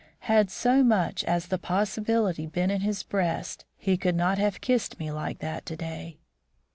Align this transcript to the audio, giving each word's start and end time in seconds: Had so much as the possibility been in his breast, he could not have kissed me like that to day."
Had 0.21 0.49
so 0.49 0.83
much 0.83 1.23
as 1.25 1.45
the 1.49 1.59
possibility 1.59 2.47
been 2.47 2.71
in 2.71 2.81
his 2.81 3.03
breast, 3.03 3.65
he 3.77 3.97
could 3.97 4.15
not 4.15 4.39
have 4.39 4.59
kissed 4.59 4.97
me 4.97 5.11
like 5.11 5.37
that 5.41 5.63
to 5.67 5.75
day." 5.75 6.17